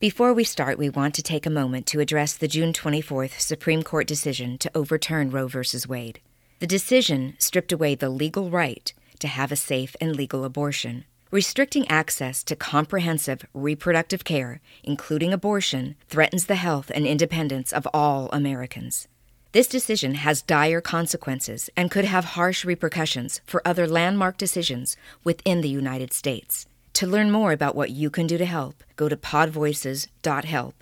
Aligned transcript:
Before 0.00 0.32
we 0.32 0.44
start, 0.44 0.78
we 0.78 0.88
want 0.88 1.12
to 1.16 1.24
take 1.24 1.44
a 1.44 1.50
moment 1.50 1.84
to 1.86 1.98
address 1.98 2.36
the 2.36 2.46
June 2.46 2.72
24th 2.72 3.40
Supreme 3.40 3.82
Court 3.82 4.06
decision 4.06 4.56
to 4.58 4.70
overturn 4.72 5.28
Roe 5.28 5.48
v. 5.48 5.58
Wade. 5.88 6.20
The 6.60 6.68
decision 6.68 7.34
stripped 7.40 7.72
away 7.72 7.96
the 7.96 8.08
legal 8.08 8.48
right 8.48 8.92
to 9.18 9.26
have 9.26 9.50
a 9.50 9.56
safe 9.56 9.96
and 10.00 10.14
legal 10.14 10.44
abortion. 10.44 11.04
Restricting 11.32 11.88
access 11.88 12.44
to 12.44 12.54
comprehensive 12.54 13.44
reproductive 13.52 14.22
care, 14.22 14.60
including 14.84 15.32
abortion, 15.32 15.96
threatens 16.08 16.46
the 16.46 16.54
health 16.54 16.92
and 16.94 17.04
independence 17.04 17.72
of 17.72 17.88
all 17.92 18.28
Americans. 18.30 19.08
This 19.50 19.66
decision 19.66 20.14
has 20.14 20.42
dire 20.42 20.80
consequences 20.80 21.70
and 21.76 21.90
could 21.90 22.04
have 22.04 22.36
harsh 22.36 22.64
repercussions 22.64 23.40
for 23.44 23.66
other 23.66 23.88
landmark 23.88 24.38
decisions 24.38 24.96
within 25.24 25.60
the 25.60 25.68
United 25.68 26.12
States. 26.12 26.68
To 26.98 27.06
learn 27.06 27.30
more 27.30 27.52
about 27.52 27.76
what 27.76 27.90
you 27.90 28.10
can 28.10 28.26
do 28.26 28.36
to 28.38 28.44
help, 28.44 28.82
go 28.96 29.08
to 29.08 29.16
podvoices.help 29.16 30.74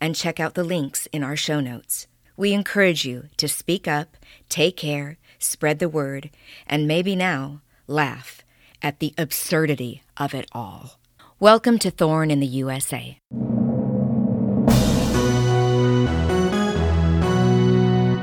and 0.00 0.14
check 0.14 0.38
out 0.38 0.54
the 0.54 0.62
links 0.62 1.06
in 1.06 1.24
our 1.24 1.34
show 1.34 1.58
notes. 1.58 2.06
We 2.36 2.52
encourage 2.52 3.04
you 3.04 3.24
to 3.38 3.48
speak 3.48 3.88
up, 3.88 4.16
take 4.48 4.76
care, 4.76 5.18
spread 5.40 5.80
the 5.80 5.88
word, 5.88 6.30
and 6.68 6.86
maybe 6.86 7.16
now 7.16 7.60
laugh 7.88 8.42
at 8.82 9.00
the 9.00 9.14
absurdity 9.18 10.04
of 10.16 10.32
it 10.32 10.48
all. 10.52 11.00
Welcome 11.40 11.80
to 11.80 11.90
Thorn 11.90 12.30
in 12.30 12.38
the 12.38 12.46
USA. 12.46 13.18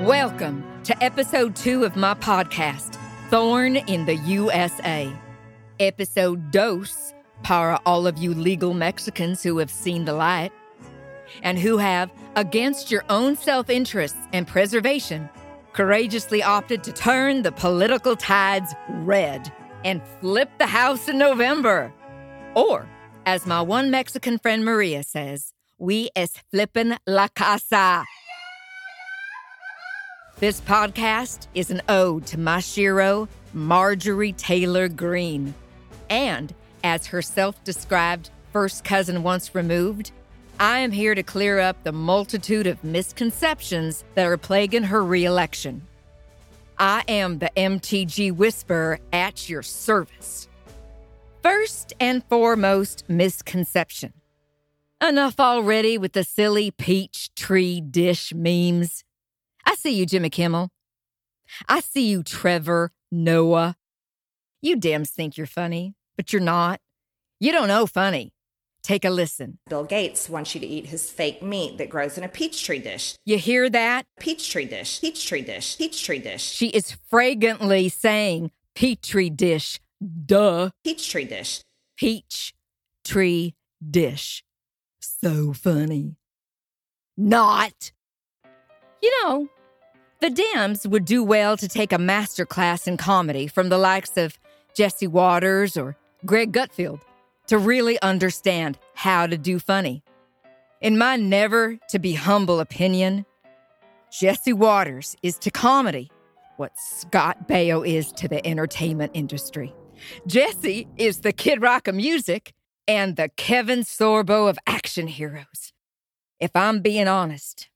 Welcome 0.06 0.64
to 0.86 1.04
episode 1.04 1.58
two 1.58 1.84
of 1.84 1.98
my 1.98 2.14
podcast, 2.14 2.98
Thorn 3.30 3.76
in 3.76 4.06
the 4.06 4.16
USA. 4.16 5.12
Episode 5.82 6.52
dos 6.52 7.14
para 7.44 7.80
all 7.86 8.08
of 8.08 8.18
you 8.18 8.34
legal 8.34 8.74
Mexicans 8.74 9.44
who 9.44 9.58
have 9.58 9.72
seen 9.72 10.06
the 10.06 10.14
light 10.14 10.52
and 11.44 11.58
who 11.58 11.78
have, 11.78 12.12
against 12.36 12.92
your 12.92 13.04
own 13.10 13.36
self 13.36 13.70
interests 13.70 14.20
and 14.34 14.48
preservation, 14.48 15.30
courageously 15.74 16.44
opted 16.44 16.84
to 16.84 16.92
turn 16.92 17.42
the 17.42 17.52
political 17.52 18.16
tides 18.16 18.74
red 18.90 19.52
and 19.84 20.02
flip 20.20 20.50
the 20.60 20.68
House 20.68 21.08
in 21.08 21.18
November. 21.18 21.94
Or, 22.56 22.88
as 23.26 23.46
my 23.46 23.62
one 23.62 23.90
Mexican 23.92 24.38
friend 24.38 24.66
Maria 24.66 25.04
says, 25.04 25.54
we 25.78 26.10
es 26.16 26.38
flippin' 26.52 26.98
la 27.08 27.28
casa. 27.30 28.06
This 30.40 30.60
podcast 30.62 31.48
is 31.54 31.70
an 31.70 31.82
ode 31.88 32.26
to 32.28 32.40
my 32.40 32.60
shiro, 32.60 33.28
Marjorie 33.54 34.34
Taylor 34.34 34.88
Greene. 34.88 35.54
And 36.10 36.54
as 36.84 37.08
her 37.08 37.22
self 37.22 37.64
described 37.64 38.30
first 38.52 38.84
cousin 38.84 39.24
once 39.24 39.56
removed, 39.56 40.12
I 40.60 40.80
am 40.80 40.92
here 40.92 41.16
to 41.16 41.24
clear 41.24 41.60
up 41.60 41.84
the 41.84 41.92
multitude 41.92 42.68
of 42.68 42.84
misconceptions 42.84 44.04
that 44.16 44.28
are 44.28 44.38
plaguing 44.38 44.84
her 44.84 45.04
reelection. 45.04 45.82
I 46.78 47.04
am 47.08 47.40
the 47.40 47.52
MTG 47.56 48.32
Whisperer 48.32 49.00
at 49.14 49.50
your 49.50 49.64
service. 49.64 50.48
First 51.42 51.94
and 52.00 52.24
foremost, 52.26 53.04
misconception. 53.08 54.14
Enough 55.02 55.40
already 55.40 55.98
with 55.98 56.14
the 56.14 56.24
silly 56.24 56.70
peach 56.70 57.34
tree 57.36 57.82
dish 57.82 58.34
memes. 58.36 59.04
I 59.66 59.76
see 59.76 59.92
you, 59.92 60.06
Jimmy 60.06 60.30
Kimmel. 60.30 60.70
I 61.68 61.80
see 61.80 62.08
you, 62.08 62.22
Trevor 62.24 62.92
Noah. 63.12 63.76
You 64.62 64.76
dams 64.76 65.10
think 65.10 65.38
you're 65.38 65.48
funny, 65.48 65.96
but 66.22 66.32
you're 66.32 66.40
not. 66.40 66.80
You 67.40 67.52
don't 67.52 67.68
know 67.68 67.88
funny. 67.88 68.32
Take 68.84 69.06
a 69.06 69.10
listen. 69.10 69.58
Bill 69.68 69.84
Gates 69.84 70.30
wants 70.30 70.54
you 70.54 70.62
to 70.62 70.68
eat 70.68 70.86
his 70.86 71.10
fake 71.10 71.42
meat 71.42 71.80
that 71.80 71.90
grows 71.90 72.16
in 72.16 72.24
a 72.24 72.28
peach 72.28 72.64
tree 72.64 72.78
dish. 72.78 73.16
You 73.26 73.40
hear 73.40 73.72
that? 73.72 74.06
Peach 74.20 74.52
tree 74.52 74.66
dish, 74.66 75.02
peach 75.02 75.26
tree 75.26 75.42
dish, 75.42 75.80
peach 75.80 76.06
tree 76.06 76.20
dish, 76.20 76.44
She 76.44 76.68
is 76.68 76.96
fragrantly 77.10 77.90
saying 77.90 78.52
petri 78.76 79.32
dish. 79.32 79.80
Duh. 80.28 80.70
peach 80.84 81.10
tree 81.10 81.26
dish. 81.26 81.62
Peach 81.98 82.54
tree 83.04 83.56
dish. 83.90 84.44
So 85.00 85.54
funny. 85.54 86.18
Not. 87.18 87.92
You 89.02 89.12
know, 89.24 89.48
the 90.20 90.30
Dems 90.30 90.86
would 90.86 91.06
do 91.06 91.24
well 91.24 91.58
to 91.58 91.68
take 91.68 91.92
a 91.92 91.98
master 91.98 92.46
class 92.46 92.86
in 92.86 92.98
comedy 92.98 93.48
from 93.48 93.70
the 93.70 93.80
likes 93.80 94.18
of 94.18 94.38
Jesse 94.76 95.08
Watters 95.08 95.76
or 95.76 95.98
Greg 96.26 96.52
Gutfeld 96.52 97.02
to 97.48 97.58
really 97.58 98.02
understand 98.02 98.78
how 98.94 99.28
to 99.28 99.38
do 99.38 99.60
funny. 99.60 100.04
In 100.80 100.98
my 100.98 101.16
never 101.16 101.78
to 101.90 102.00
be 102.00 102.14
humble 102.14 102.60
opinion, 102.60 103.26
Jesse 104.12 104.54
Watters 104.54 105.16
is 105.24 105.38
to 105.40 105.52
comedy 105.52 106.12
what 106.58 106.78
Scott 106.78 107.48
Baio 107.48 107.88
is 107.88 108.12
to 108.14 108.28
the 108.28 108.46
entertainment 108.46 109.12
industry. 109.14 109.74
Jesse 110.28 110.88
is 110.98 111.20
the 111.20 111.34
Kid 111.34 111.62
Rock 111.62 111.88
of 111.88 111.96
music 111.96 112.54
and 112.88 113.16
the 113.16 113.30
Kevin 113.30 113.80
Sorbo 113.80 114.50
of 114.50 114.60
action 114.68 115.08
heroes. 115.08 115.74
If 116.40 116.56
I'm 116.56 116.82
being 116.82 117.08
honest, 117.08 117.70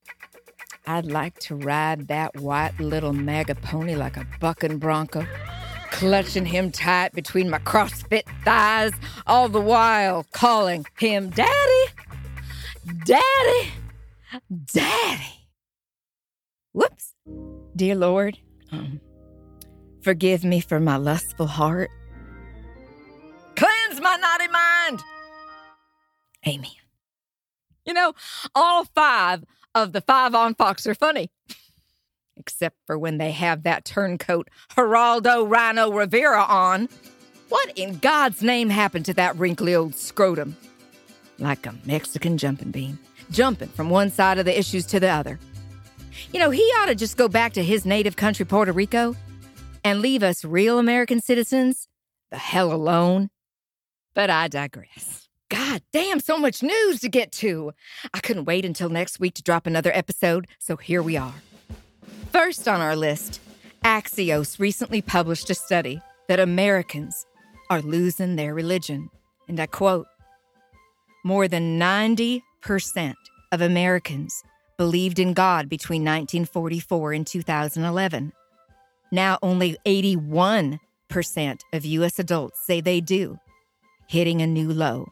I'd 0.87 1.05
like 1.05 1.39
to 1.39 1.55
ride 1.55 2.07
that 2.09 2.37
white 2.37 2.79
little 2.79 3.13
MAGA 3.13 3.55
pony 3.55 3.95
like 3.95 4.17
a 4.17 4.27
bucking 4.39 4.77
bronco, 4.77 5.25
clutching 5.95 6.45
him 6.45 6.71
tight 6.71 7.13
between 7.13 7.49
my 7.49 7.59
CrossFit 7.59 8.23
thighs, 8.43 8.91
all 9.27 9.47
the 9.47 9.61
while 9.61 10.25
calling 10.33 10.85
him 10.99 11.29
Daddy, 11.29 11.85
Daddy, 13.05 13.71
Daddy. 14.73 15.47
Whoops. 16.73 17.13
Dear 17.77 17.95
Lord, 17.95 18.37
um, 18.73 18.99
forgive 20.01 20.43
me 20.43 20.59
for 20.59 20.81
my 20.81 20.97
lustful 20.97 21.47
heart. 21.47 21.89
Cleanse 23.55 24.01
my 24.01 24.17
naughty 24.17 24.49
mind. 24.49 25.01
Amen. 26.45 26.71
You 27.85 27.93
know, 27.93 28.13
all 28.53 28.83
five 28.83 29.45
of 29.73 29.93
the 29.93 30.01
five 30.01 30.35
on 30.35 30.55
Fox 30.55 30.85
are 30.87 30.95
funny. 30.95 31.29
Except 32.37 32.77
for 32.85 32.97
when 32.97 33.17
they 33.17 33.31
have 33.31 33.63
that 33.63 33.85
turncoat 33.85 34.49
Geraldo 34.71 35.49
RINO 35.49 35.91
Rivera 35.91 36.43
on. 36.43 36.89
What 37.49 37.77
in 37.77 37.97
God's 37.99 38.41
name 38.41 38.69
happened 38.69 39.05
to 39.05 39.13
that 39.13 39.37
wrinkly 39.37 39.75
old 39.75 39.95
scrotum? 39.95 40.57
Like 41.39 41.65
a 41.65 41.75
Mexican 41.85 42.37
jumping 42.37 42.71
bean, 42.71 42.97
jumping 43.31 43.69
from 43.69 43.89
one 43.89 44.09
side 44.09 44.37
of 44.37 44.45
the 44.45 44.57
issues 44.57 44.85
to 44.87 44.99
the 44.99 45.09
other. 45.09 45.39
You 46.31 46.39
know, 46.39 46.49
he 46.49 46.63
ought 46.77 46.87
to 46.87 46.95
just 46.95 47.17
go 47.17 47.27
back 47.27 47.53
to 47.53 47.63
his 47.63 47.85
native 47.85 48.15
country, 48.15 48.45
Puerto 48.45 48.71
Rico, 48.71 49.15
and 49.83 50.01
leave 50.01 50.23
us 50.23 50.43
real 50.43 50.79
American 50.79 51.21
citizens 51.21 51.87
the 52.31 52.37
hell 52.37 52.73
alone. 52.73 53.29
But 54.13 54.29
I 54.29 54.47
digress. 54.47 55.29
God 55.49 55.81
damn, 55.93 56.19
so 56.19 56.37
much 56.37 56.63
news 56.63 56.99
to 57.01 57.09
get 57.09 57.31
to. 57.33 57.71
I 58.13 58.19
couldn't 58.19 58.45
wait 58.45 58.65
until 58.65 58.89
next 58.89 59.19
week 59.19 59.35
to 59.35 59.43
drop 59.43 59.67
another 59.67 59.91
episode, 59.93 60.47
so 60.59 60.75
here 60.75 61.03
we 61.03 61.17
are. 61.17 61.35
First 62.35 62.67
on 62.67 62.81
our 62.81 62.97
list, 62.97 63.39
Axios 63.85 64.59
recently 64.59 65.01
published 65.01 65.49
a 65.49 65.55
study 65.55 66.01
that 66.27 66.37
Americans 66.37 67.25
are 67.69 67.81
losing 67.81 68.35
their 68.35 68.53
religion. 68.53 69.09
And 69.47 69.57
I 69.57 69.67
quote 69.67 70.05
More 71.23 71.47
than 71.47 71.79
90% 71.79 72.41
of 73.53 73.61
Americans 73.61 74.43
believed 74.77 75.17
in 75.17 75.31
God 75.31 75.69
between 75.69 76.01
1944 76.01 77.13
and 77.13 77.25
2011. 77.25 78.33
Now, 79.13 79.39
only 79.41 79.77
81% 79.85 80.79
of 81.71 81.85
U.S. 81.85 82.19
adults 82.19 82.65
say 82.65 82.81
they 82.81 82.99
do, 82.99 83.39
hitting 84.09 84.41
a 84.41 84.47
new 84.47 84.73
low. 84.73 85.07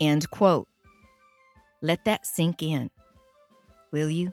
End 0.00 0.30
quote. 0.30 0.68
Let 1.82 2.06
that 2.06 2.24
sink 2.24 2.62
in, 2.62 2.90
will 3.92 4.08
you? 4.08 4.32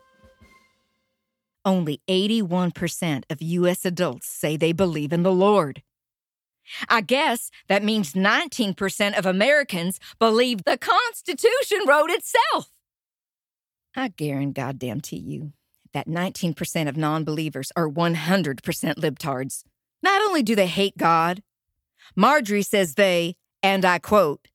Only 1.69 2.01
81% 2.07 3.25
of 3.29 3.43
U.S. 3.43 3.85
adults 3.85 4.27
say 4.27 4.57
they 4.57 4.71
believe 4.71 5.13
in 5.13 5.21
the 5.21 5.31
Lord. 5.31 5.83
I 6.87 7.01
guess 7.01 7.51
that 7.67 7.83
means 7.83 8.13
19% 8.13 9.15
of 9.15 9.27
Americans 9.27 9.99
believe 10.17 10.63
the 10.63 10.79
Constitution 10.79 11.81
wrote 11.87 12.09
itself. 12.09 12.71
I 13.95 14.07
guarantee 14.07 14.53
goddamn 14.53 15.01
to 15.01 15.15
you 15.15 15.53
that 15.93 16.07
19% 16.07 16.89
of 16.89 16.97
non 16.97 17.23
believers 17.23 17.71
are 17.75 17.87
100% 17.87 18.15
libtards. 18.95 19.63
Not 20.01 20.23
only 20.23 20.41
do 20.41 20.55
they 20.55 20.65
hate 20.65 20.97
God, 20.97 21.43
Marjorie 22.15 22.63
says 22.63 22.95
they, 22.95 23.35
and 23.61 23.85
I 23.85 23.99
quote, 23.99 24.47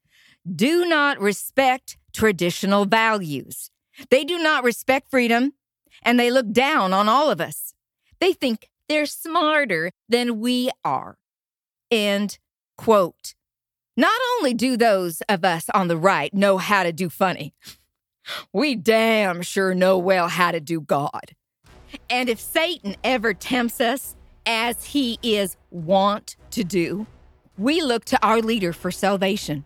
do 0.53 0.85
not 0.85 1.21
respect 1.21 1.97
traditional 2.13 2.87
values. 2.87 3.71
They 4.11 4.25
do 4.25 4.37
not 4.37 4.65
respect 4.65 5.13
freedom, 5.13 5.53
and 6.05 6.19
they 6.19 6.31
look 6.31 6.51
down 6.53 6.93
on 6.93 7.09
all 7.09 7.31
of 7.31 7.41
us. 7.41 7.75
They 8.21 8.33
think 8.33 8.69
they're 8.89 9.07
smarter 9.07 9.91
than 10.09 10.41
we 10.41 10.71
are. 10.85 11.17
End 11.91 12.39
quote. 12.77 13.35
Not 13.97 14.19
only 14.37 14.55
do 14.55 14.77
those 14.77 15.23
of 15.29 15.45
us 15.45 15.71
on 15.73 15.89
the 15.89 15.97
right 15.97 16.35
know 16.35 16.59
how 16.59 16.83
to 16.83 16.93
do 16.93 17.09
funny, 17.09 17.55
We 18.53 18.75
damn 18.75 19.43
sure 19.43 19.75
know 19.75 19.99
well 19.99 20.29
how 20.29 20.53
to 20.53 20.61
do 20.61 20.81
God. 20.81 21.35
And 22.11 22.29
if 22.29 22.41
Satan 22.41 22.97
ever 23.05 23.35
tempts 23.35 23.81
us, 23.81 24.17
as 24.47 24.85
he 24.85 25.19
is 25.23 25.57
wont 25.71 26.37
to 26.51 26.65
do, 26.65 27.07
we 27.57 27.81
look 27.81 28.05
to 28.07 28.27
our 28.27 28.41
leader 28.41 28.73
for 28.73 28.91
salvation, 28.91 29.65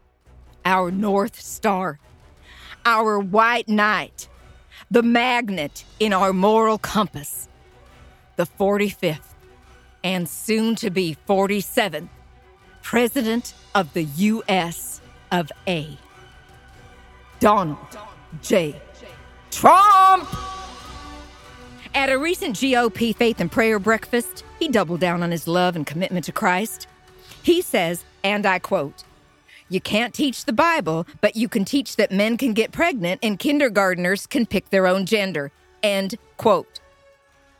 our 0.64 0.90
North 0.90 1.40
Star, 1.40 1.98
our 2.84 3.18
white 3.18 3.68
knight, 3.68 4.28
the 4.90 5.02
magnet 5.02 5.84
in 6.00 6.12
our 6.12 6.32
moral 6.32 6.78
compass, 6.78 7.48
the 8.36 8.46
45th 8.46 9.20
and 10.02 10.28
soon 10.28 10.74
to 10.76 10.90
be 10.90 11.16
47th 11.28 12.08
President 12.82 13.52
of 13.74 13.92
the 13.92 14.04
U.S. 14.04 15.02
of 15.30 15.52
A. 15.66 15.98
Donald 17.38 17.98
J. 18.40 18.80
Trump! 19.50 20.26
At 21.94 22.10
a 22.10 22.18
recent 22.18 22.56
GOP 22.56 23.14
faith 23.14 23.40
and 23.40 23.52
prayer 23.52 23.78
breakfast, 23.78 24.44
he 24.58 24.68
doubled 24.68 25.00
down 25.00 25.22
on 25.22 25.30
his 25.30 25.46
love 25.46 25.76
and 25.76 25.86
commitment 25.86 26.24
to 26.26 26.32
Christ. 26.32 26.86
He 27.42 27.60
says, 27.60 28.04
and 28.24 28.46
I 28.46 28.58
quote, 28.58 29.04
You 29.68 29.80
can't 29.80 30.14
teach 30.14 30.44
the 30.44 30.52
Bible, 30.52 31.06
but 31.20 31.36
you 31.36 31.48
can 31.48 31.64
teach 31.64 31.96
that 31.96 32.10
men 32.10 32.36
can 32.36 32.54
get 32.54 32.72
pregnant 32.72 33.20
and 33.22 33.38
kindergarteners 33.38 34.28
can 34.28 34.46
pick 34.46 34.70
their 34.70 34.86
own 34.86 35.04
gender. 35.04 35.52
End 35.82 36.14
quote. 36.38 36.80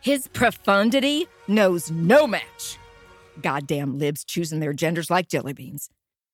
His 0.01 0.29
profundity 0.29 1.27
knows 1.49 1.91
no 1.91 2.27
match. 2.27 2.79
Goddamn 3.43 3.99
libs 3.99 4.25
choosing 4.25 4.61
their 4.61 4.73
genders 4.73 5.11
like 5.11 5.29
jelly 5.29 5.53
beans. 5.53 5.91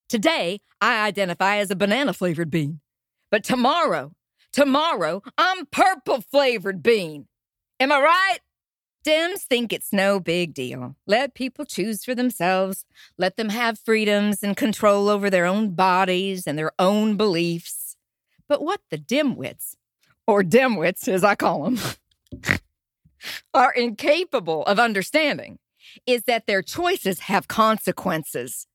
Today, 0.07 0.61
I 0.81 1.05
identify 1.05 1.57
as 1.57 1.71
a 1.71 1.75
banana 1.75 2.13
flavored 2.13 2.51
bean. 2.51 2.79
But 3.31 3.43
tomorrow, 3.43 4.11
tomorrow, 4.53 5.23
I'm 5.37 5.65
purple 5.65 6.21
flavored 6.21 6.83
bean. 6.83 7.27
Am 7.79 7.91
I 7.91 7.99
right? 7.99 8.39
Dems 9.05 9.41
think 9.41 9.71
it's 9.71 9.93
no 9.93 10.19
big 10.19 10.55
deal. 10.55 10.95
Let 11.05 11.35
people 11.35 11.63
choose 11.63 12.03
for 12.03 12.15
themselves. 12.15 12.85
Let 13.19 13.37
them 13.37 13.49
have 13.49 13.77
freedoms 13.77 14.41
and 14.41 14.57
control 14.57 15.09
over 15.09 15.29
their 15.29 15.45
own 15.45 15.75
bodies 15.75 16.47
and 16.47 16.57
their 16.57 16.71
own 16.79 17.15
beliefs. 17.15 17.97
But 18.47 18.63
what 18.63 18.81
the 18.89 18.97
dimwits, 18.97 19.75
or 20.25 20.41
dimwits 20.41 21.07
as 21.07 21.23
I 21.23 21.35
call 21.35 21.65
them, 21.65 21.79
are 23.53 23.71
incapable 23.73 24.63
of 24.63 24.79
understanding 24.79 25.59
is 26.07 26.23
that 26.23 26.47
their 26.47 26.63
choices 26.63 27.21
have 27.21 27.47
consequences. 27.47 28.65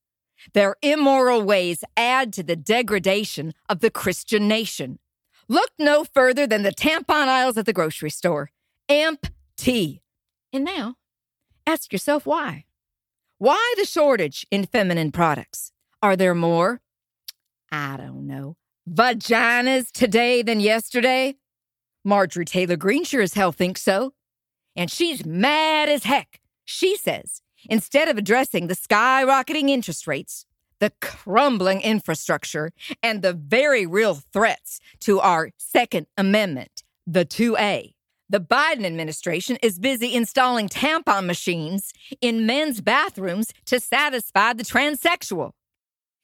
Their 0.54 0.76
immoral 0.80 1.42
ways 1.42 1.82
add 1.96 2.32
to 2.34 2.44
the 2.44 2.56
degradation 2.56 3.52
of 3.68 3.80
the 3.80 3.90
Christian 3.90 4.46
nation. 4.46 5.00
Look 5.48 5.70
no 5.76 6.04
further 6.04 6.46
than 6.46 6.62
the 6.62 6.72
tampon 6.72 7.26
aisles 7.26 7.58
at 7.58 7.66
the 7.66 7.72
grocery 7.72 8.10
store. 8.10 8.52
Empty. 8.88 10.02
And 10.52 10.64
now, 10.64 10.96
ask 11.66 11.92
yourself 11.92 12.26
why. 12.26 12.64
Why 13.38 13.74
the 13.76 13.84
shortage 13.84 14.46
in 14.50 14.66
feminine 14.66 15.12
products? 15.12 15.72
Are 16.02 16.16
there 16.16 16.34
more? 16.34 16.80
I 17.70 17.96
don't 17.96 18.26
know. 18.26 18.56
Vaginas 18.88 19.90
today 19.92 20.42
than 20.42 20.60
yesterday? 20.60 21.36
Marjorie 22.04 22.44
Taylor 22.44 22.76
Greene 22.76 23.04
sure 23.04 23.22
as 23.22 23.34
hell 23.34 23.52
thinks 23.52 23.82
so. 23.82 24.14
And 24.74 24.90
she's 24.90 25.24
mad 25.24 25.88
as 25.88 26.04
heck. 26.04 26.40
She 26.64 26.96
says 26.96 27.42
instead 27.68 28.08
of 28.08 28.16
addressing 28.16 28.66
the 28.66 28.76
skyrocketing 28.76 29.68
interest 29.68 30.06
rates, 30.06 30.46
the 30.78 30.92
crumbling 31.00 31.80
infrastructure, 31.82 32.72
and 33.02 33.20
the 33.22 33.34
very 33.34 33.86
real 33.86 34.14
threats 34.14 34.80
to 35.00 35.20
our 35.20 35.50
Second 35.58 36.06
Amendment, 36.16 36.82
the 37.06 37.24
2A, 37.24 37.92
the 38.30 38.40
Biden 38.40 38.86
administration 38.86 39.58
is 39.60 39.80
busy 39.80 40.14
installing 40.14 40.68
tampon 40.68 41.26
machines 41.26 41.92
in 42.20 42.46
men's 42.46 42.80
bathrooms 42.80 43.52
to 43.66 43.80
satisfy 43.80 44.52
the 44.52 44.62
transsexual. 44.62 45.50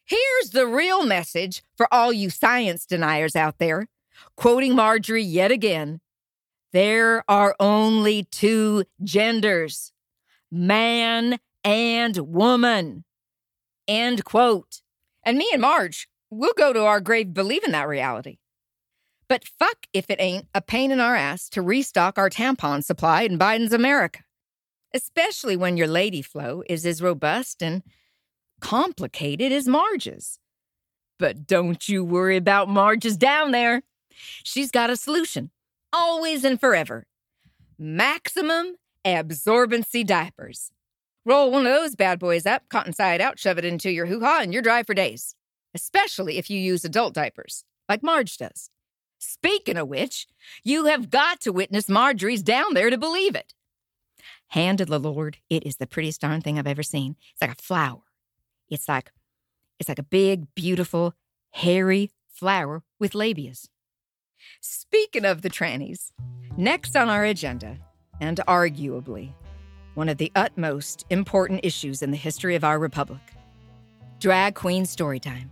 Here's 0.05 0.51
the 0.51 0.69
real 0.69 1.05
message 1.05 1.65
for 1.77 1.93
all 1.93 2.13
you 2.13 2.31
science 2.31 2.87
deniers 2.87 3.35
out 3.35 3.59
there. 3.59 3.89
Quoting 4.37 4.77
Marjorie 4.77 5.23
yet 5.23 5.51
again 5.51 6.01
there 6.73 7.25
are 7.29 7.57
only 7.59 8.25
two 8.25 8.85
genders 9.03 9.93
man 10.51 11.39
and 11.65 12.17
woman. 12.19 13.05
End 13.89 14.25
quote. 14.25 14.83
And 15.25 15.39
me 15.39 15.49
and 15.53 15.63
Marge, 15.63 16.09
we'll 16.31 16.53
go 16.57 16.73
to 16.73 16.85
our 16.85 17.01
grave 17.01 17.35
believing 17.35 17.73
that 17.73 17.89
reality. 17.89 18.39
But 19.29 19.45
fuck 19.59 19.87
if 19.93 20.09
it 20.09 20.21
ain't 20.21 20.47
a 20.55 20.61
pain 20.61 20.91
in 20.93 21.01
our 21.01 21.17
ass 21.17 21.49
to 21.51 21.63
restock 21.63 22.19
our 22.19 22.31
tampon 22.31 22.85
supply 22.85 23.23
in 23.23 23.39
Biden's 23.39 23.73
America, 23.73 24.21
especially 24.95 25.57
when 25.57 25.77
your 25.77 25.89
lady 25.89 26.23
flow 26.23 26.63
is 26.69 26.87
as 26.87 27.03
robust 27.03 27.63
and 27.63 27.83
complicated 28.61 29.53
as 29.53 29.67
Marge's. 29.67 30.39
But 31.19 31.47
don't 31.47 31.89
you 31.89 32.05
worry 32.05 32.37
about 32.37 32.69
Marge's 32.69 33.17
down 33.17 33.51
there. 33.51 33.83
She's 34.45 34.71
got 34.71 34.91
a 34.91 34.97
solution, 34.97 35.51
always 35.93 36.45
and 36.45 36.61
forever. 36.61 37.07
Maximum 37.79 38.77
absorbency 39.05 40.07
diapers. 40.07 40.71
Roll 41.25 41.51
one 41.51 41.67
of 41.67 41.73
those 41.73 41.97
bad 41.97 42.19
boys 42.19 42.47
up, 42.47 42.69
cotton 42.69 42.93
side 42.93 43.21
out, 43.21 43.39
shove 43.39 43.59
it 43.59 43.65
into 43.65 43.91
your 43.91 44.07
hoo 44.07 44.21
ha, 44.21 44.41
and 44.43 44.53
you're 44.53 44.63
dry 44.63 44.83
for 44.83 44.95
days, 44.95 45.35
especially 45.75 46.39
if 46.39 46.49
you 46.49 46.59
use 46.59 46.85
adult 46.85 47.15
diapers, 47.15 47.65
like 47.89 48.03
Marge 48.03 48.37
does. 48.37 48.71
Speaking 49.29 49.77
of 49.77 49.89
which, 49.89 50.29
you 50.63 50.85
have 50.85 51.11
got 51.11 51.41
to 51.41 51.53
witness 51.53 51.89
Marjorie's 51.89 52.45
down 52.45 52.75
there 52.75 52.91
to 52.91 52.97
believe 52.97 53.35
it. 53.35 53.55
Hand 54.49 54.81
of 54.81 54.87
the 54.87 55.01
Lord, 55.01 55.39
it 55.51 55.67
is 55.67 55.79
the 55.79 55.87
prettiest 55.87 56.21
darn 56.21 56.41
thing 56.41 56.59
I've 56.59 56.67
ever 56.67 56.85
seen. 56.85 57.17
It's 57.33 57.43
like 57.43 57.51
a 57.51 57.63
flower. 57.63 58.03
It's 58.69 58.89
like 58.89 59.11
it's 59.81 59.89
like 59.89 59.99
a 59.99 60.05
big, 60.05 60.55
beautiful, 60.55 61.15
hairy 61.51 62.13
flower 62.31 62.85
with 63.01 63.13
labias. 63.13 63.69
Speaking 64.61 65.25
of 65.25 65.43
the 65.43 65.51
trannies, 65.51 66.13
next 66.57 66.97
on 66.97 67.09
our 67.09 67.25
agenda, 67.25 67.79
and 68.21 68.41
arguably 68.47 69.33
one 69.95 70.09
of 70.09 70.19
the 70.19 70.31
utmost 70.37 71.05
important 71.11 71.61
issues 71.65 72.01
in 72.01 72.13
the 72.13 72.17
history 72.17 72.55
of 72.55 72.63
our 72.63 72.79
republic 72.79 73.21
drag 74.21 74.55
queen 74.55 74.85
storytime. 74.85 75.51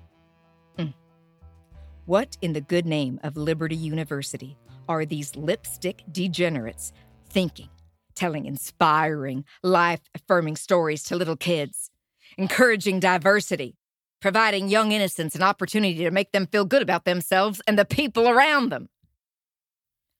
What 2.06 2.36
in 2.42 2.52
the 2.52 2.60
good 2.60 2.84
name 2.84 3.18
of 3.22 3.38
Liberty 3.38 3.76
University 3.76 4.58
are 4.90 5.06
these 5.06 5.34
lipstick 5.36 6.02
degenerates 6.12 6.92
thinking, 7.30 7.70
telling 8.14 8.44
inspiring, 8.44 9.46
life 9.62 10.02
affirming 10.14 10.56
stories 10.56 11.02
to 11.04 11.16
little 11.16 11.36
kids, 11.36 11.90
encouraging 12.36 13.00
diversity, 13.00 13.78
providing 14.20 14.68
young 14.68 14.92
innocents 14.92 15.34
an 15.34 15.42
opportunity 15.42 16.04
to 16.04 16.10
make 16.10 16.32
them 16.32 16.46
feel 16.46 16.66
good 16.66 16.82
about 16.82 17.06
themselves 17.06 17.62
and 17.66 17.78
the 17.78 17.86
people 17.86 18.28
around 18.28 18.68
them? 18.68 18.90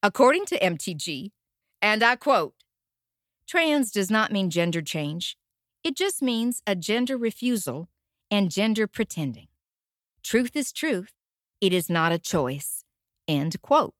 According 0.03 0.47
to 0.47 0.59
MTG, 0.59 1.33
and 1.83 2.03
I 2.03 2.17
quote, 2.17 2.55
trans 3.47 3.91
does 3.91 4.11
not 4.11 4.33
mean 4.33 4.49
gender 4.49 4.81
change. 4.81 5.37
It 5.83 5.97
just 5.97 6.23
means 6.23 6.63
a 6.67 6.75
gender 6.75 7.19
refusal 7.19 7.91
and 8.31 8.51
gender 8.51 8.87
pretending. 8.87 9.49
Truth 10.23 10.57
is 10.57 10.73
truth, 10.73 11.13
it 11.67 11.73
is 11.73 11.89
not 11.89 12.13
a 12.13 12.19
choice. 12.19 12.85
End 13.27 13.61
quote. 13.63 13.95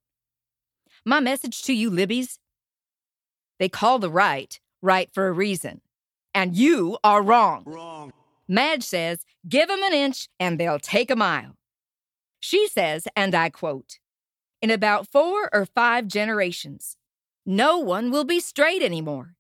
My 1.05 1.21
message 1.21 1.63
to 1.63 1.73
you, 1.73 1.91
Libbies 1.91 2.39
they 3.59 3.69
call 3.69 3.99
the 3.99 4.11
right 4.11 4.59
right 4.83 5.09
for 5.13 5.29
a 5.29 5.33
reason. 5.33 5.81
And 6.35 6.57
you 6.57 6.99
are 7.05 7.23
wrong. 7.23 7.63
Wrong. 7.67 8.13
Madge 8.49 8.83
says, 8.83 9.25
give 9.49 9.69
them 9.69 9.83
an 9.83 9.95
inch 9.95 10.29
and 10.39 10.59
they'll 10.59 10.79
take 10.79 11.11
a 11.11 11.17
mile. 11.17 11.57
She 12.41 12.69
says, 12.69 13.09
and 13.17 13.35
I 13.35 13.49
quote, 13.49 13.99
in 14.61 14.71
about 14.71 15.09
four 15.09 15.49
or 15.53 15.65
five 15.65 16.09
generations, 16.09 16.97
no 17.47 17.79
one 17.79 18.11
will 18.11 18.25
be 18.25 18.41
straight 18.41 18.83
anymore. 18.83 19.35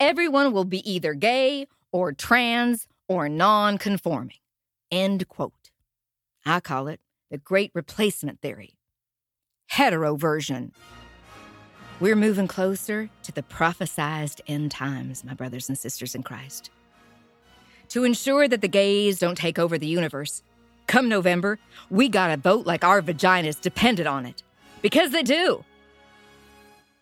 Everyone 0.00 0.52
will 0.52 0.64
be 0.64 0.88
either 0.90 1.14
gay 1.14 1.66
or 1.92 2.12
trans 2.12 2.86
or 3.08 3.28
non 3.28 3.76
conforming. 3.76 4.36
End 4.90 5.28
quote. 5.28 5.70
I 6.46 6.60
call 6.60 6.88
it 6.88 7.00
the 7.30 7.38
great 7.38 7.70
replacement 7.74 8.40
theory. 8.40 8.74
Heteroversion. 9.72 10.72
We're 12.00 12.16
moving 12.16 12.48
closer 12.48 13.10
to 13.24 13.32
the 13.32 13.42
prophesized 13.42 14.40
end 14.46 14.70
times, 14.70 15.24
my 15.24 15.34
brothers 15.34 15.68
and 15.68 15.76
sisters 15.76 16.14
in 16.14 16.22
Christ. 16.22 16.70
To 17.88 18.04
ensure 18.04 18.48
that 18.48 18.60
the 18.60 18.68
gays 18.68 19.18
don't 19.18 19.36
take 19.36 19.58
over 19.58 19.78
the 19.78 19.86
universe, 19.86 20.42
come 20.86 21.08
November, 21.08 21.58
we 21.90 22.08
gotta 22.08 22.36
vote 22.36 22.66
like 22.66 22.84
our 22.84 23.02
vaginas 23.02 23.60
depended 23.60 24.06
on 24.06 24.26
it. 24.26 24.42
Because 24.80 25.10
they 25.10 25.22
do. 25.22 25.64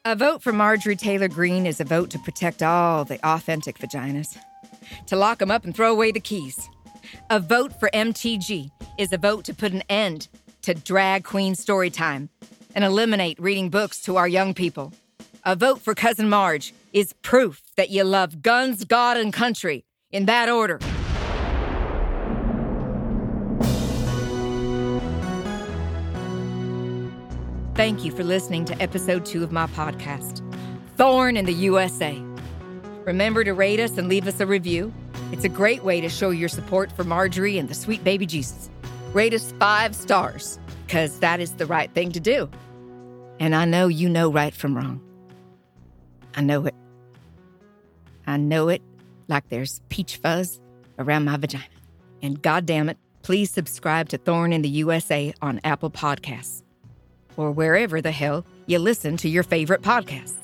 A 0.04 0.16
vote 0.16 0.42
for 0.42 0.52
Marjorie 0.52 0.96
Taylor 0.96 1.28
Greene 1.28 1.66
is 1.66 1.80
a 1.80 1.84
vote 1.84 2.10
to 2.10 2.18
protect 2.20 2.62
all 2.62 3.04
the 3.04 3.18
authentic 3.26 3.78
vaginas, 3.78 4.38
to 5.06 5.16
lock 5.16 5.38
them 5.38 5.50
up 5.50 5.64
and 5.64 5.74
throw 5.74 5.92
away 5.92 6.12
the 6.12 6.20
keys. 6.20 6.68
A 7.30 7.40
vote 7.40 7.78
for 7.78 7.90
MTG 7.92 8.70
is 8.98 9.12
a 9.12 9.18
vote 9.18 9.44
to 9.44 9.54
put 9.54 9.72
an 9.72 9.82
end 9.88 10.28
to 10.62 10.74
drag 10.74 11.24
queen 11.24 11.54
story 11.54 11.90
time 11.90 12.28
and 12.74 12.84
eliminate 12.84 13.40
reading 13.40 13.70
books 13.70 14.00
to 14.02 14.16
our 14.16 14.28
young 14.28 14.54
people. 14.54 14.92
A 15.44 15.54
vote 15.54 15.80
for 15.80 15.94
Cousin 15.94 16.28
Marge 16.28 16.74
is 16.92 17.12
proof 17.22 17.62
that 17.76 17.90
you 17.90 18.04
love 18.04 18.42
guns, 18.42 18.84
God, 18.84 19.16
and 19.16 19.32
country 19.32 19.84
in 20.10 20.26
that 20.26 20.48
order. 20.48 20.78
Thank 27.76 28.04
you 28.04 28.10
for 28.10 28.24
listening 28.24 28.64
to 28.64 28.82
episode 28.82 29.26
two 29.26 29.44
of 29.44 29.52
my 29.52 29.66
podcast, 29.66 30.40
Thorn 30.96 31.36
in 31.36 31.44
the 31.44 31.52
USA. 31.52 32.18
Remember 33.04 33.44
to 33.44 33.52
rate 33.52 33.78
us 33.78 33.98
and 33.98 34.08
leave 34.08 34.26
us 34.26 34.40
a 34.40 34.46
review. 34.46 34.92
It's 35.32 35.44
a 35.44 35.48
great 35.48 35.82
way 35.82 36.00
to 36.00 36.08
show 36.08 36.30
your 36.30 36.48
support 36.48 36.92
for 36.92 37.04
Marjorie 37.04 37.58
and 37.58 37.68
the 37.68 37.74
sweet 37.74 38.04
baby 38.04 38.26
Jesus. 38.26 38.70
Rate 39.12 39.34
us 39.34 39.52
five 39.58 39.94
stars, 39.94 40.58
because 40.86 41.18
that 41.18 41.40
is 41.40 41.52
the 41.52 41.66
right 41.66 41.92
thing 41.92 42.12
to 42.12 42.20
do. 42.20 42.48
And 43.40 43.54
I 43.54 43.64
know 43.64 43.88
you 43.88 44.08
know 44.08 44.30
right 44.30 44.54
from 44.54 44.76
wrong. 44.76 45.00
I 46.34 46.42
know 46.42 46.66
it. 46.66 46.74
I 48.26 48.36
know 48.36 48.68
it 48.68 48.82
like 49.28 49.48
there's 49.48 49.80
peach 49.88 50.16
fuzz 50.16 50.60
around 50.98 51.24
my 51.24 51.36
vagina. 51.36 51.64
And 52.22 52.40
goddamn 52.40 52.88
it, 52.88 52.98
please 53.22 53.50
subscribe 53.50 54.08
to 54.10 54.18
Thorn 54.18 54.52
in 54.52 54.62
the 54.62 54.68
USA 54.68 55.34
on 55.42 55.60
Apple 55.64 55.90
Podcasts 55.90 56.62
or 57.36 57.50
wherever 57.50 58.00
the 58.00 58.12
hell 58.12 58.46
you 58.66 58.78
listen 58.78 59.16
to 59.18 59.28
your 59.28 59.42
favorite 59.42 59.82
podcasts. 59.82 60.34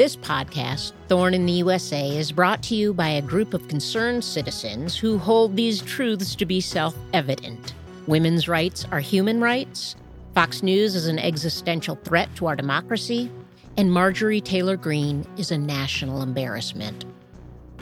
This 0.00 0.16
podcast, 0.16 0.92
Thorn 1.08 1.34
in 1.34 1.44
the 1.44 1.52
USA, 1.52 2.16
is 2.16 2.32
brought 2.32 2.62
to 2.62 2.74
you 2.74 2.94
by 2.94 3.08
a 3.10 3.20
group 3.20 3.52
of 3.52 3.68
concerned 3.68 4.24
citizens 4.24 4.96
who 4.96 5.18
hold 5.18 5.54
these 5.54 5.82
truths 5.82 6.34
to 6.36 6.46
be 6.46 6.58
self 6.58 6.96
evident. 7.12 7.74
Women's 8.06 8.48
rights 8.48 8.86
are 8.92 9.00
human 9.00 9.42
rights, 9.42 9.96
Fox 10.34 10.62
News 10.62 10.94
is 10.94 11.06
an 11.06 11.18
existential 11.18 11.96
threat 11.96 12.34
to 12.36 12.46
our 12.46 12.56
democracy, 12.56 13.30
and 13.76 13.92
Marjorie 13.92 14.40
Taylor 14.40 14.78
Greene 14.78 15.26
is 15.36 15.50
a 15.50 15.58
national 15.58 16.22
embarrassment. 16.22 17.04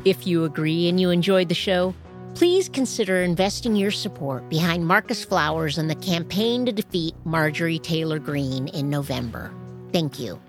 If 0.05 0.27
you 0.27 0.45
agree 0.45 0.89
and 0.89 1.01
you 1.01 1.11
enjoyed 1.11 1.49
the 1.49 1.55
show, 1.55 1.95
please 2.35 2.69
consider 2.69 3.23
investing 3.23 3.77
your 3.77 3.93
support 3.93 4.49
behind 4.49 4.85
Marcus 4.85 5.25
Flowers 5.25 5.79
and 5.79 5.89
the 5.89 5.95
campaign 5.95 6.67
to 6.67 6.73
defeat 6.73 7.15
Marjorie 7.25 7.79
Taylor 7.79 8.19
Greene 8.19 8.67
in 8.67 8.91
November. 8.91 9.53
Thank 9.93 10.19
you. 10.19 10.41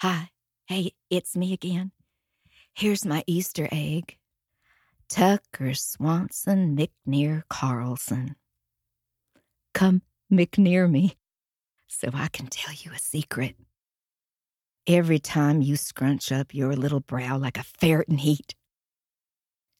Hi, 0.00 0.30
hey, 0.68 0.92
it's 1.10 1.36
me 1.36 1.52
again. 1.52 1.90
Here's 2.72 3.04
my 3.04 3.24
Easter 3.26 3.68
egg 3.72 4.16
Tucker 5.08 5.74
Swanson 5.74 6.76
McNear 6.76 7.42
Carlson. 7.50 8.36
Come 9.74 10.02
McNear 10.32 10.88
me 10.88 11.16
so 11.88 12.10
I 12.14 12.28
can 12.28 12.46
tell 12.46 12.72
you 12.72 12.92
a 12.92 12.98
secret. 13.00 13.56
Every 14.86 15.18
time 15.18 15.62
you 15.62 15.74
scrunch 15.74 16.30
up 16.30 16.54
your 16.54 16.76
little 16.76 17.00
brow 17.00 17.36
like 17.36 17.58
a 17.58 17.64
ferret 17.64 18.08
in 18.08 18.18
heat, 18.18 18.54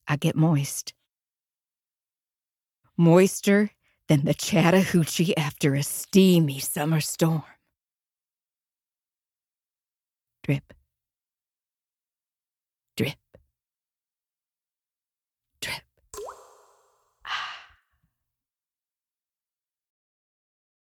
I 0.08 0.16
get 0.16 0.34
moist. 0.34 0.94
Moister 2.96 3.70
than 4.08 4.24
the 4.24 4.34
Chattahoochee 4.34 5.36
after 5.36 5.76
a 5.76 5.84
steamy 5.84 6.58
summer 6.58 7.00
storm. 7.00 7.44
Drip. 10.48 10.72
Drip. 12.96 13.27